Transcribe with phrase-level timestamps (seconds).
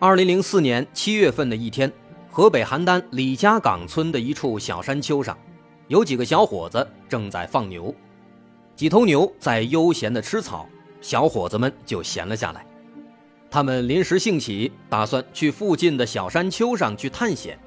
[0.00, 1.92] 二零零四年七月份的一天，
[2.30, 5.36] 河北邯郸李家岗村的一处小山丘上，
[5.88, 7.92] 有几个小伙子正在放牛。
[8.76, 10.68] 几头牛在悠闲地吃草，
[11.00, 12.64] 小伙子们就闲了下来。
[13.50, 17.58] 他们临时兴起，打算去附近的小山丘上去探险。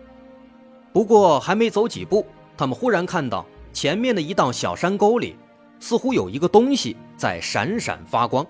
[0.94, 5.36] 不过还没走几步，他们忽然看到前面的一道小山沟里，
[5.82, 8.48] 似乎有一个东西在闪闪发光。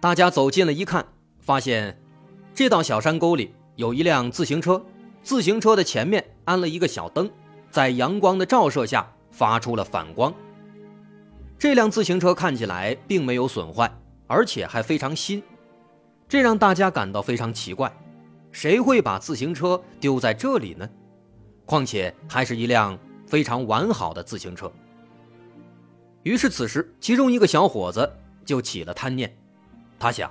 [0.00, 1.06] 大家走近了一看，
[1.40, 1.96] 发现。
[2.58, 4.84] 这道小山沟里有一辆自行车，
[5.22, 7.30] 自行车的前面安了一个小灯，
[7.70, 10.34] 在阳光的照射下发出了反光。
[11.56, 13.88] 这辆自行车看起来并没有损坏，
[14.26, 15.40] 而且还非常新，
[16.28, 17.96] 这让大家感到非常奇怪：
[18.50, 20.90] 谁会把自行车丢在这里呢？
[21.64, 24.68] 况且还是一辆非常完好的自行车。
[26.24, 28.12] 于是此时，其中一个小伙子
[28.44, 29.32] 就起了贪念，
[29.96, 30.28] 他想。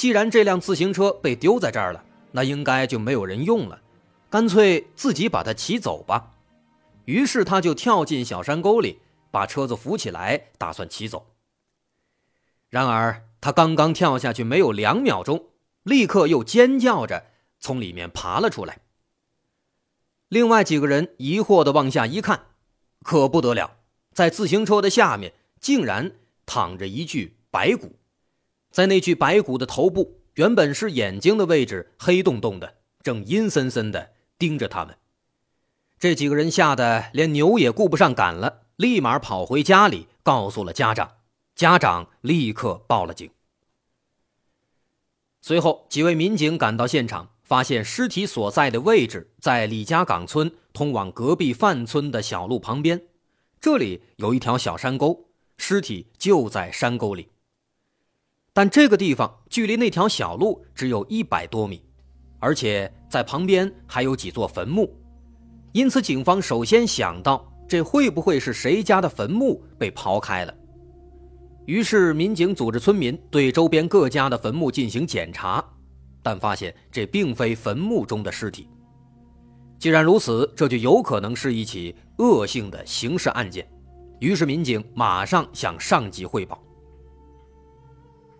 [0.00, 3.82] 既然这辆自行车被丢在这儿了，那应该就没有人用了，
[4.30, 6.36] 干脆自己把它骑走吧。
[7.04, 8.98] 于是他就跳进小山沟里，
[9.30, 11.26] 把车子扶起来，打算骑走。
[12.70, 15.50] 然而他刚刚跳下去没有两秒钟，
[15.82, 17.26] 立刻又尖叫着
[17.58, 18.78] 从里面爬了出来。
[20.28, 22.46] 另外几个人疑惑地往下一看，
[23.02, 23.76] 可不得了，
[24.14, 26.12] 在自行车的下面竟然
[26.46, 27.99] 躺着一具白骨。
[28.70, 34.96] 在那具白骨的头部，原本是眼睛的位置，黑洞洞的，正阴森森的盯着他们。
[35.98, 41.16] 这几个人吓得连牛也顾不上赶了，立马跑回家里，告诉了家长。
[41.54, 43.28] 家长立刻报了警。
[45.42, 53.02] 随后，几位民警赶到现场，发现尸体所在的位置在李家岗村通往隔壁范村的小路旁边，
[53.60, 55.28] 这里有一条小山沟，
[55.58, 57.28] 尸体就在山沟里。
[58.60, 61.82] 但这个地方距离那条小路只有一百多米，
[62.38, 64.94] 而且在旁边还有几座坟墓，
[65.72, 70.54] 因此警方首先想到这会不会是谁家的坟墓被刨开了。
[71.64, 75.64] 于是民警组织村民对周边各家的坟墓进行检查，
[76.22, 78.68] 但发现这并非坟墓中的尸体。
[79.78, 83.66] 既然如此，这就有可能是一起恶性的刑事案件。
[84.18, 86.62] 于是民警马上向上级汇报。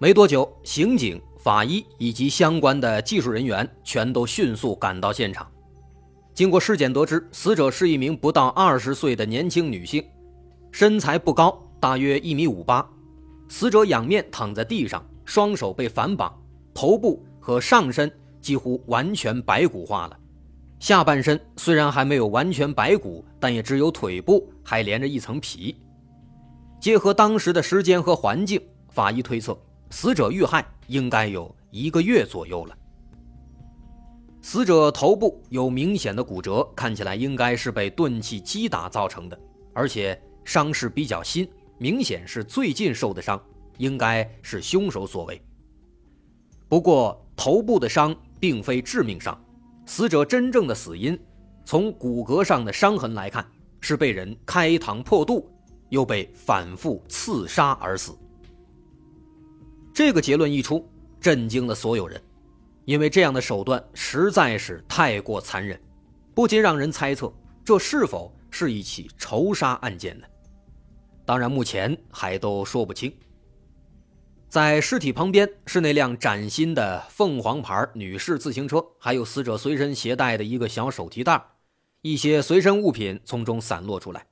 [0.02, 5.46] 没多久，刑警、法医以及相关的技术人员全都迅速赶到现场。
[6.32, 10.02] 经过尸检得知，死者是一名不到二十岁的年轻女性，
[10.72, 12.88] 身材不高，大约一米五八。
[13.50, 16.34] 死者仰面躺在地上，双手被反绑，
[16.72, 20.18] 头部和上身几乎完全白骨化了。
[20.78, 25.76] 下半身虽然还没有完全白骨，但也只有腿部还连着一层皮。
[26.80, 29.54] 结合当时的时间和环境，法医推测。
[29.90, 32.76] 死者遇害应该有一个月左右了。
[34.42, 39.38] 死者头部有明显的骨折，看起来应该是被钝器击打造成的，
[39.74, 41.46] 而且伤势比较新，
[41.76, 43.38] 明显是最近受的伤，
[43.76, 45.40] 应该是凶手所为。
[46.68, 49.38] 不过，头部的伤并非致命伤，
[49.84, 51.18] 死者真正的死因，
[51.64, 53.46] 从骨骼上的伤痕来看，
[53.80, 55.50] 是被人开膛破肚，
[55.90, 58.16] 又被反复刺杀而死。
[59.92, 60.88] 这个结论一出，
[61.20, 62.20] 震惊了所有人，
[62.84, 65.80] 因为这样的手段实在是太过残忍，
[66.34, 67.32] 不禁让人猜测
[67.64, 70.26] 这是否是一起仇杀案件呢？
[71.24, 73.12] 当然，目前还都说不清。
[74.48, 81.40] 在尸体旁边是那辆崭新的凤凰牌女士自行车，还有死者随身携带的一个小手提袋，
[82.02, 84.26] 一些随身物品从中散落出来。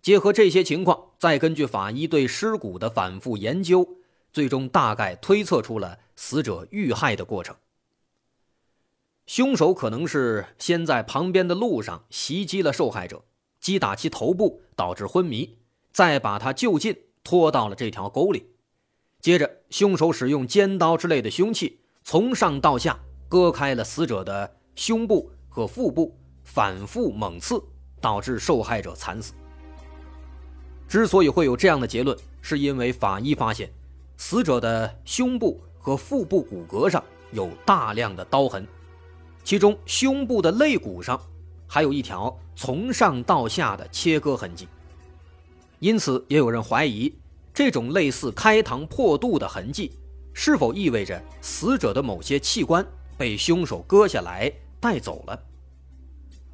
[0.00, 3.96] 结合这些情况，再根据法医对尸骨的反复研究。
[4.32, 7.56] 最终大概推测出了死者遇害的过程。
[9.26, 13.24] 凶手可能是先在旁边的路上袭击了受害者，
[13.60, 15.58] 击打其头部导致昏迷，
[15.92, 18.46] 再把他就近拖到了这条沟里。
[19.20, 22.98] 接着，凶手使用尖刀之类的凶器从上到下
[23.28, 27.62] 割开了死者的胸部和腹部，反复猛刺，
[28.00, 29.32] 导致受害者惨死。
[30.88, 33.70] 之所以会有这样的结论，是因为法医发现。
[34.20, 37.02] 死者的胸部和腹部骨骼上
[37.32, 38.68] 有大量的刀痕，
[39.42, 41.18] 其中胸部的肋骨上
[41.66, 44.68] 还有一条从上到下的切割痕迹。
[45.78, 47.10] 因此，也有人怀疑，
[47.54, 49.98] 这种类似开膛破肚的痕迹，
[50.34, 52.86] 是否意味着死者的某些器官
[53.16, 55.42] 被凶手割下来带走了？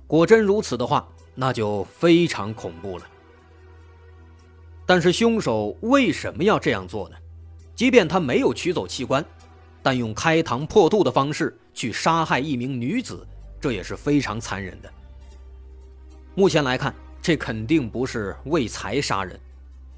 [0.06, 3.04] 果真如此的话，那就非常恐怖了。
[4.86, 7.16] 但是，凶手为什么要这样做呢？
[7.76, 9.24] 即便他没有取走器官，
[9.80, 13.24] 但用开膛破肚的方式去杀害一名女子，
[13.60, 14.92] 这也是非常残忍的。
[16.34, 16.92] 目前来看。
[17.22, 19.36] 这肯定不是为财杀人，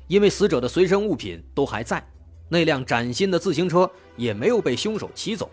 [0.07, 2.03] 因为死者的随身物品都还在，
[2.49, 5.51] 那辆崭新的自行车也没有被凶手骑走。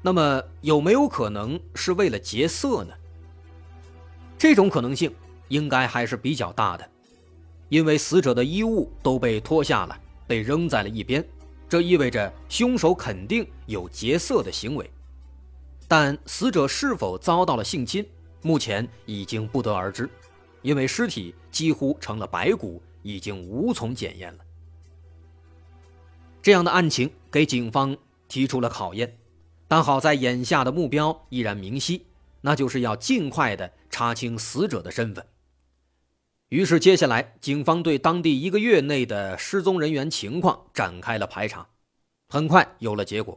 [0.00, 2.94] 那么有没有可能是为了劫色呢？
[4.38, 5.14] 这种可能性
[5.48, 6.88] 应该还是比较大的，
[7.68, 11.24] 因为死者的衣物都被脱下了，被扔在了一边，
[11.68, 14.90] 这意味着凶手肯定有劫色的行为。
[15.88, 18.04] 但死者是否遭到了性侵，
[18.42, 20.08] 目前已经不得而知。
[20.62, 24.38] 因为尸体几乎成了白骨，已经无从检验了。
[26.42, 27.96] 这样的案情给警方
[28.26, 29.16] 提出了考验，
[29.68, 32.04] 但好在眼下的目标依然明晰，
[32.40, 35.24] 那就是要尽快的查清死者的身份。
[36.50, 41.66] 于是，接下来警方对当地一个月内的失踪人员情况展开了排查，
[42.28, 43.36] 很快有了结果。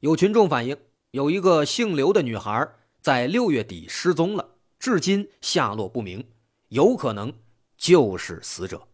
[0.00, 0.76] 有群众反映，
[1.12, 2.68] 有一个姓刘的女孩
[3.00, 4.48] 在六月底失踪了，
[4.80, 6.24] 至今下落不明。
[6.70, 7.32] 有可能
[7.76, 8.88] 就是死者。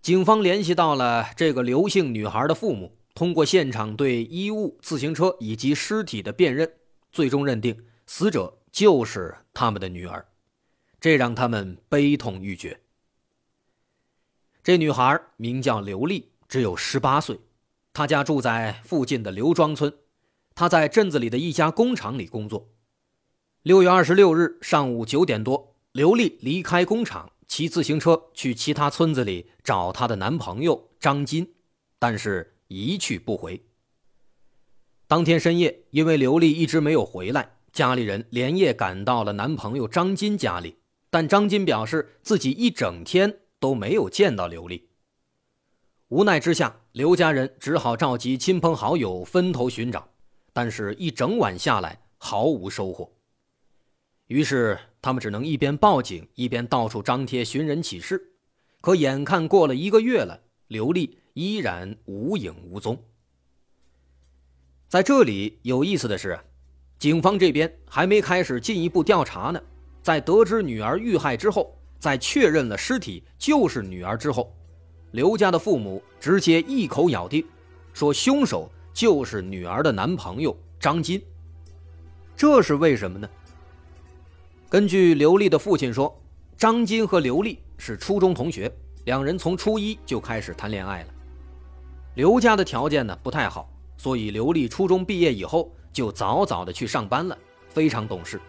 [0.00, 6.70] 警方联系到了这个刘姓女孩的父母，通过现场对衣物、自行车以及尸体的辨认，
[7.10, 10.28] 最终认定死者就是他们的女儿，
[11.00, 12.78] 这让他们悲痛欲绝。
[14.62, 17.40] 这女孩名叫刘丽，只有十八岁，
[17.94, 19.90] 她家住在附近的刘庄村。
[20.54, 22.68] 她在镇子里的一家工厂里工作。
[23.62, 31.54] 六月二十六日上午九点多，刘丽离开工厂，骑自行车去其他村子里找她的男朋友张金，
[31.98, 33.64] 但是一去不回。
[35.06, 40.76] 当天深夜，因为刘丽一直没有回来，家里人连夜赶到了男朋友张金家里，
[41.10, 44.88] 但张金表示自己一整天都没有见到刘丽。
[46.08, 50.08] 无奈之下，刘家人只好召集亲朋好友分头寻找。
[50.52, 53.12] 但是，一整晚下来毫无收获。
[54.28, 58.32] 于是，他们只能一边报警，一边到处张贴寻人启事。
[58.80, 62.98] 可眼看过了一个月了，刘丽依然无影无踪。
[64.88, 66.38] 在这里有意思的是，
[66.98, 69.60] 警方这边还没开始进一步调查呢。
[70.02, 74.50] 在得知女儿遇害之后，在确认了尸体就是女儿之后，
[75.10, 77.46] 刘家的父母直接一口咬定，
[77.92, 78.70] 说凶手。
[78.94, 81.20] 就是女儿的男朋友张金，
[82.34, 83.28] 这是为什么呢？
[84.70, 86.18] 根据刘丽的父亲说，
[86.56, 88.74] 张金和刘丽是初中同学，
[89.04, 91.15] 两人从初一就开始谈恋爱了。
[92.16, 97.36] 刘家的条件呢不太好，所以刘丽初中毕业以后就早早的去上班了，
[97.68, 98.40] 非常懂事。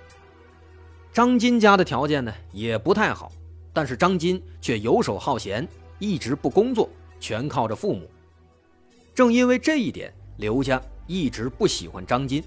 [1.12, 3.29] 张金家的条件呢也不太好，
[3.74, 5.67] 但是张金却游手好闲，
[6.00, 8.09] 一直不工作，全靠着父母。
[9.13, 10.12] 正因为这一点。
[10.38, 12.43] 刘家一直不喜欢张金，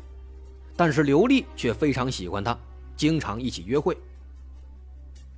[0.77, 2.57] 但是刘丽却非常喜欢他，
[2.97, 3.99] 经常一起约会。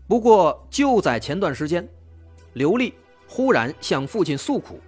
[0.07, 1.89] 不过就在前段时间，
[2.53, 2.93] 刘丽
[3.27, 4.79] 忽然向父亲诉苦，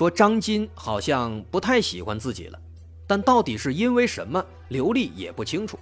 [0.00, 2.58] 说张金好像不太喜欢自己了，
[3.06, 5.78] 但到底是因为什么，刘丽也不清楚。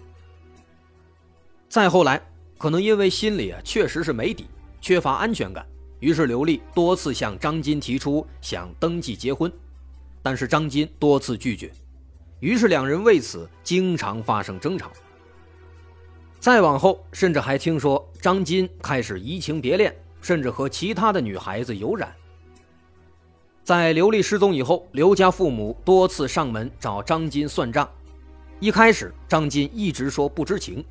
[1.68, 2.20] 再后来，
[2.58, 4.46] 可能因为心里啊确实是没底，
[4.80, 5.64] 缺乏安全感，
[6.00, 9.52] 于是刘丽多次向张金提出想登记结婚。
[10.20, 11.70] 但是张金多次拒绝，
[12.40, 14.90] 于是两人为此经常发生争吵。
[16.40, 22.12] 再往后，甚至还听说张金开始移情别恋，甚至和其他的女孩子有染。
[23.68, 27.87] 在刘丽失踪以后，刘家父母多次上门找张金算账。
[28.60, 30.82] 一开始，张金一直说不知情，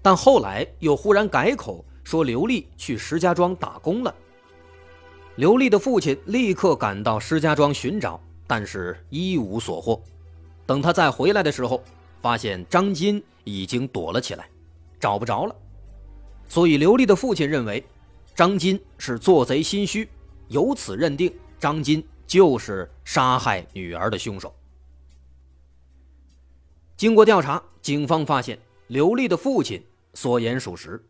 [0.00, 4.14] 但后来又忽然改口说刘丽去石家庄打工了。
[5.36, 8.18] 刘丽的父亲立刻赶到石家庄寻找。
[8.46, 10.02] 但是一无所获。
[10.64, 11.82] 等他再回来的时候，
[12.22, 14.48] 发现张金已经躲了起来，
[14.98, 15.54] 找不着了。
[16.48, 17.84] 所以刘丽的父亲认为，
[18.34, 20.08] 张金是做贼心虚，
[20.48, 24.54] 由此认定张金就是杀害女儿的凶手。
[26.96, 31.04] 经过调查，警方发现刘丽的父亲所言属实。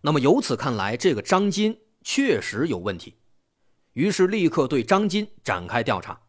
[0.00, 3.14] 那么由此看来，这个张金确实有问题，
[3.92, 6.20] 于是立刻对张金展开调查。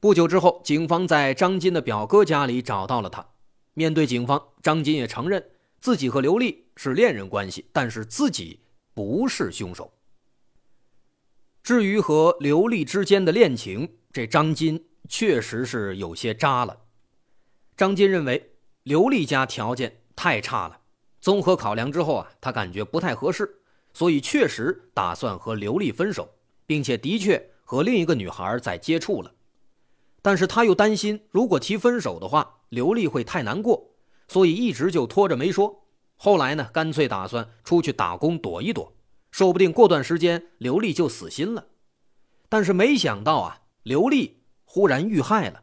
[0.00, 3.26] 不久之后，警方在张金的表哥家里找到了他。
[3.74, 8.60] 面对警方，张金也承认自己和刘丽是恋人关系，但是自己
[8.94, 9.92] 不是凶手。
[11.62, 16.78] 至于和刘丽之间的恋情，这张金确实是有些渣了。
[17.76, 20.80] 张金认为刘丽家条件太差了，
[21.20, 23.60] 综合考量之后啊，他感觉不太合适，
[23.92, 26.28] 所以确实打算和刘丽分手，
[26.66, 29.32] 并且的确和另一个女孩在接触了。
[30.22, 33.90] 但是他又担心，如果提分手的话，刘丽会太难过，
[34.28, 35.86] 所以一直就拖着没说。
[36.16, 38.92] 后来呢，干脆打算出去打工躲一躲，
[39.40, 41.64] 说不定过段时间刘丽就死心了。
[42.50, 45.62] 但是没想到啊，刘丽忽然遇害了。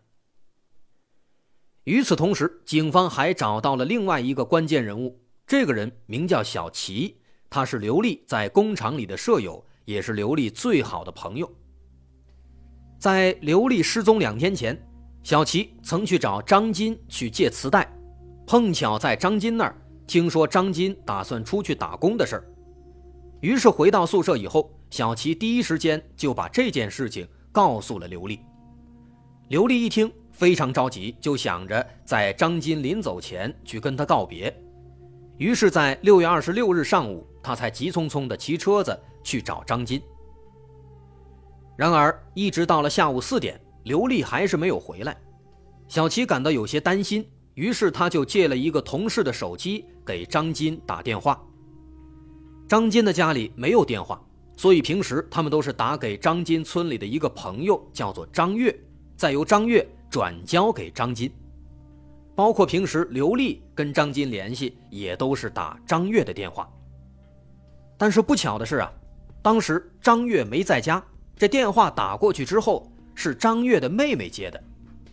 [1.84, 7.20] 与此同时，警方还找到了另外一个关键人物，这个人名叫小齐，
[7.52, 11.48] 他是刘丽在工厂里的舍友，也是刘丽最好的朋友。
[12.98, 14.76] 在刘丽失踪两天前，
[15.22, 17.88] 小齐曾去找张金去借磁带，
[18.48, 22.44] 碰巧在张金那儿听说张金打算出去打工的事儿，
[23.48, 28.42] 于是回到宿舍以后，小齐第一时间就把这件事情告诉了刘丽。
[29.48, 34.54] 刘丽一听非常着急，就想着在张金临走前去跟他告别，
[35.38, 40.02] 于是，在六月二十六日上午，他才急匆匆地骑车子去找张金。
[41.78, 45.16] 然而，一直到了下午四点，刘丽还是没有回来。
[45.88, 51.42] 小齐感到有些担心，于是他就借了一个同事的手机给张金打电话。
[52.68, 54.22] 张金的家里没有电话，
[54.58, 58.78] 所以平时他们都是打给张金村里的一个朋友，叫做张月，
[59.16, 61.32] 再由张月转交给张金。
[62.36, 66.70] 包括平时刘丽跟张金联系，也都是打张月的电话。
[67.98, 68.92] 但是不巧的是啊，
[69.42, 71.04] 当时张月没在家。
[71.38, 74.62] 这电话打过去之后，是张月的妹妹接的，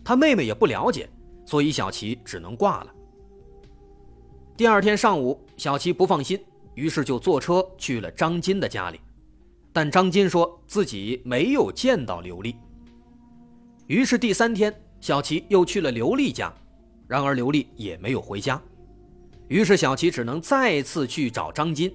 [0.03, 1.09] 他妹妹也不了解，
[1.45, 2.93] 所以小齐只能挂了。
[4.57, 6.39] 第二天上午，小齐不放心，
[6.75, 8.99] 于是就坐车去了张金的家里，
[9.73, 12.55] 但张金说自己没有见到刘丽。
[13.87, 16.53] 于是第三天，小齐又去了刘丽家，
[17.07, 18.61] 然而刘丽也没有回家，
[19.47, 21.91] 于是小齐只能再次去找张金，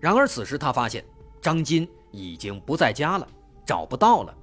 [0.00, 1.04] 然而此时他发现
[1.40, 3.28] 张金已经不在家了。
[3.66, 4.34] 找不到了。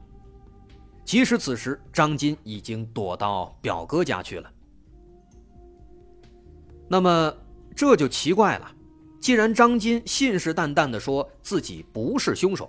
[1.05, 4.51] 其实此时张金已经躲到表哥家去了。
[6.87, 7.31] 那么
[7.75, 8.71] 这就奇怪了，
[9.21, 12.67] 既然张金信誓旦旦地说自己不是凶手，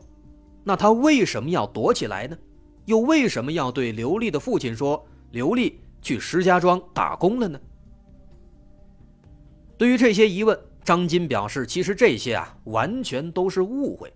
[0.62, 2.36] 那他为什么要躲起来呢？
[2.84, 7.58] 又为什么要对刘丽的父亲说刘丽去石家庄打工了呢？
[9.78, 14.12] 对于这些疑问，张金表示，其实这些啊完全都是误会。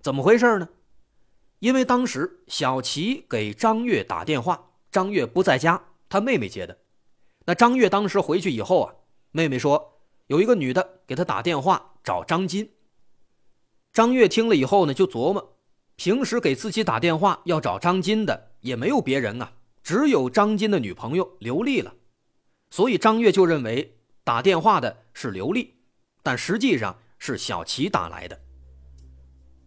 [0.00, 0.68] 怎么回事呢？
[1.60, 6.76] 因为当时小齐给张月打电话，张月不在家，他妹妹接的。
[7.46, 8.94] 那张月当时回去以后啊，
[9.30, 9.91] 妹妹说
[10.32, 12.70] 有一个女的给他打电话找张金。
[13.92, 15.58] 张月听了以后呢，就琢磨，
[15.96, 21.92] 平时给自己打电话要找张金的也没有别人啊，只有张金的女朋友刘丽了。
[22.70, 25.74] 所以张月就认为打电话的是刘丽，
[26.22, 28.40] 但实际上是小齐打来的。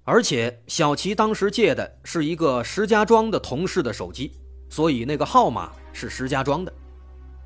[0.04, 4.32] 而且小齐当时借的是一个石家庄的同事的手机，
[4.72, 6.74] 所以那个号码是石家庄的。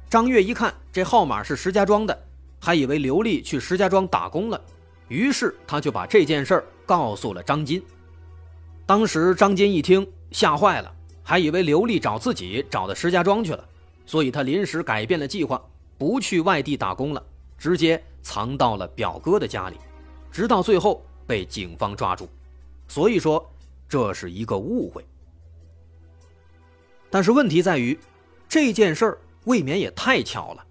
[0.10, 2.29] 张月一看这号码是石家庄的，
[2.60, 4.62] 还以为刘丽去石家庄打工了，
[5.08, 7.82] 于是他就把这件事儿告诉了张金。
[8.86, 13.64] 当时张金一听吓坏了，还以为刘丽找自己找到石家庄去了，
[14.06, 15.62] 所以他临时改变了计划，
[15.98, 17.24] 不去外地打工了，
[17.58, 19.78] 直接藏到了表哥的家里，
[20.32, 22.28] 直到最后被警方抓住。
[22.88, 23.48] 所以说，
[23.88, 25.06] 这是一个误会。
[27.12, 27.98] 但是问题在于，
[28.48, 30.66] 这件事儿未免也太巧了。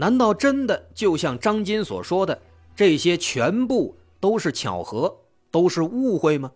[0.00, 2.40] 难道真的就像张金所说的，
[2.74, 5.14] 这些全部都是巧合，
[5.50, 6.52] 都是误会吗？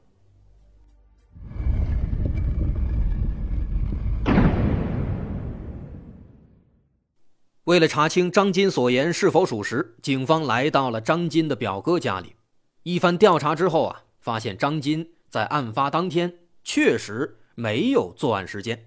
[7.65, 12.37] 为了查清张金所言是否属实，警方来到了张金的表哥家里。
[12.83, 14.01] 一番调查之后啊。
[14.25, 18.87] 发现张金在案发当天确实没有作案时间。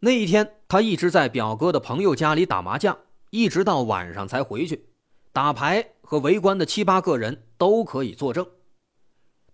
[0.00, 2.98] 那一天，他一直在表哥的朋友家里打麻将，
[3.32, 4.86] 一直到晚上才回去。
[5.32, 8.46] 打牌和围观的七八个人都可以作证。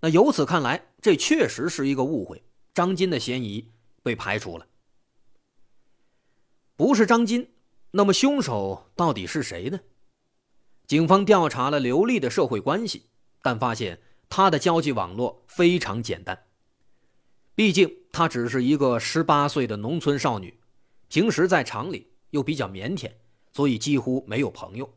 [0.01, 2.43] 那由此看来，这确实是一个误会，
[2.75, 3.71] 张金的嫌疑
[4.03, 4.67] 被排除了。
[6.77, 7.51] 不是张金，
[7.93, 9.79] 那么凶手到底是谁呢？
[10.87, 13.07] 警方调查了刘丽的社会关系，
[13.41, 14.01] 但发现。
[14.31, 16.45] 她的交际网络非常简单。
[17.55, 20.61] 毕竟她只是一个十八岁的农村少女，
[21.09, 23.11] 平时在厂里又比较腼腆，
[23.59, 24.89] 所以几乎没有朋友，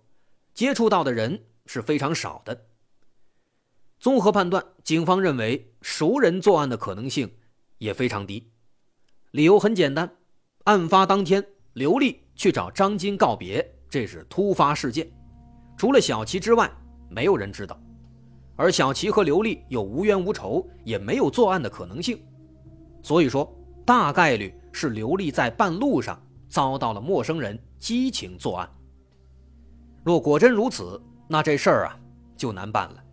[0.53, 2.67] 接触到的人是非常少的。
[3.99, 7.27] 综合判断，警方认为熟人作案的可能性
[7.79, 8.51] 也非常低。
[9.31, 10.15] 理由很简单，
[10.65, 15.11] 案发当天，刘丽去找张金告别，这是突发事件，
[15.75, 16.71] 除了小齐之外，
[17.09, 17.81] 没有人知道。
[18.55, 22.23] 而小齐和刘丽又无冤无仇，也没有作案的可能性，
[23.01, 23.51] 所以说
[23.83, 28.69] 大概率是刘丽在半路上遭到了陌生人激情作案。
[30.03, 31.99] 若果真如此，那这事儿啊
[32.37, 33.03] 就难办了。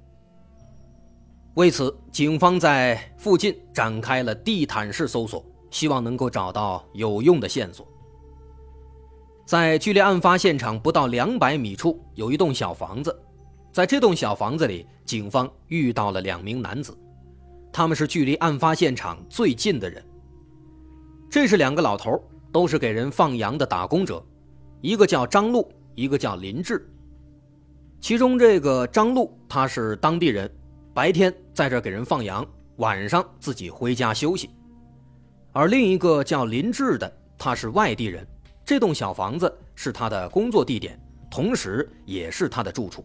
[1.55, 7.89] 为此，警方在附近展开了地毯式搜索，希望能够找到有用的线索。
[9.47, 13.19] 在距离案发现场不到两百米处，有一栋小房子，
[13.73, 16.97] 在这栋小房子里，警方遇到了两名男子，
[17.73, 20.05] 他们是距离案发现场最近的人。
[21.31, 22.23] 这是两个老头，
[22.53, 24.25] 都是给人放羊的打工者，
[24.81, 26.89] 一个叫张禄，一个叫林志。
[28.01, 30.49] 其中这个张禄，他是当地人。
[30.95, 34.51] 白天在这给人放羊，晚上自己回家休息。
[35.53, 38.27] 而另一个叫林志的，他是外地人，
[38.65, 43.05] 这栋小房子是他的工作地点，同时也是他的住处，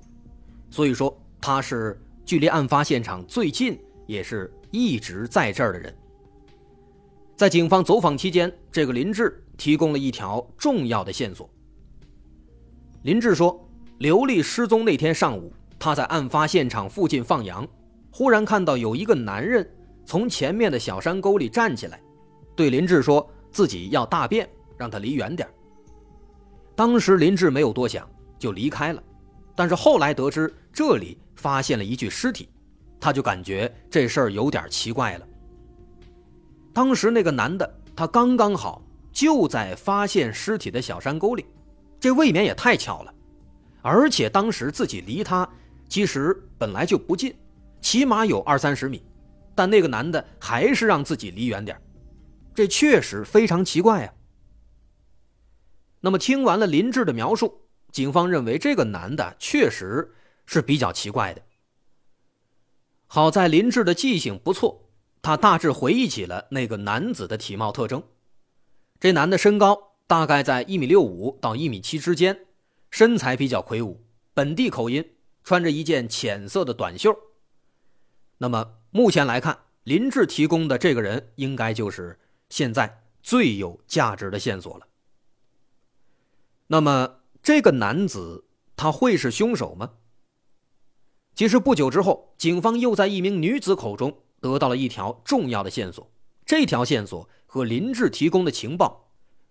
[0.70, 5.96] 所以说他是距离案发现场最近，也是一直在这儿的人。
[7.36, 11.50] 在警方走访期间，这个林志提供了一条重要的线索。
[13.04, 13.62] 林志说，
[13.98, 17.68] 刘丽失踪那天上午，他在案发现场附近放羊。
[18.10, 19.70] 忽然看到有一个男人
[20.06, 22.00] 从前面的小山沟里站起来，
[22.56, 25.46] 对林志说自己要大便，让他离远点
[26.76, 29.04] 当时林志没有多想，就离开了。
[29.54, 32.48] 但是后来得知这里发现了一具尸体，
[33.02, 35.28] 他就感觉这事儿有点奇怪了。
[36.72, 41.46] 当时那个男的他刚刚好就在发现尸体的小山沟里，
[42.04, 43.16] 这未免也太巧了。
[43.82, 45.50] 而且当时自己离他
[45.88, 47.34] 其实本来就不近。
[47.80, 49.02] 起码有二三十米，
[49.56, 51.82] 但那个男的还是让自己离远点
[52.54, 54.14] 这确实非常奇怪啊。
[56.02, 57.62] 那么听完了林志的描述，
[57.94, 60.14] 警方认为这个男的确实
[60.46, 61.42] 是比较奇怪的。
[63.08, 64.90] 好在林志的记性不错，
[65.22, 68.04] 他大致回忆起了那个男子的体貌特征。
[69.00, 72.46] 这男的身高大概在一米六五到一米七之间，
[72.92, 75.14] 身材比较魁梧，本地口音，
[75.44, 77.16] 穿着一件浅色的短袖。
[78.38, 84.88] 那么目前来看，林志提供的这个人应该就是现在最有价值的线索了。
[86.68, 89.94] 那么这个男子他会是凶手吗？
[91.36, 96.12] 其实不久之后，警方又在一名女子口中得到了一条重要的线索。
[96.46, 99.03] 这条线索和林志提供的情报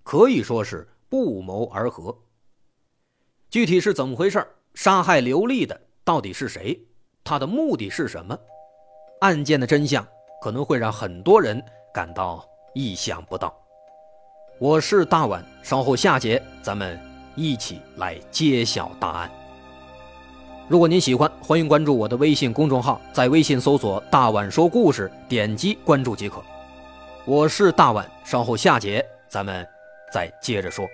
[0.03, 2.17] 可以说是不谋而合。
[3.51, 4.47] 具体是怎么回事？
[4.75, 6.79] 杀害刘丽的到底是谁？
[7.23, 8.37] 他的目的是什么？
[9.21, 10.07] 案件的真相
[10.43, 11.63] 可能会让很多人
[11.93, 13.55] 感到意想不到。
[14.59, 16.99] 我是大碗，稍后下节咱们
[17.37, 19.31] 一起来揭晓答案。
[20.69, 26.43] 如果您喜欢，欢迎关注我的微信公众号，在微信搜索“大碗说故事”，点击关注即可。
[27.27, 29.67] 我是大碗，稍后下节咱们
[30.13, 30.89] 再接着说。